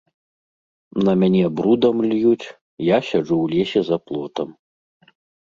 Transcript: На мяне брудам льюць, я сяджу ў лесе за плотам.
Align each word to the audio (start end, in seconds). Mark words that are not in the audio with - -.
На 1.09 1.13
мяне 1.23 1.43
брудам 1.59 1.97
льюць, 2.13 2.47
я 2.87 2.97
сяджу 3.09 3.35
ў 3.43 3.53
лесе 3.53 3.79
за 3.93 3.97
плотам. 4.09 4.49